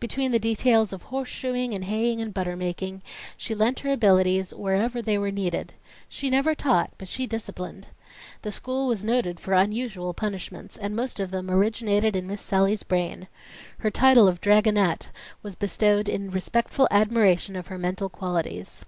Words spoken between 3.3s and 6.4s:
she lent her abilities wherever they were needed. She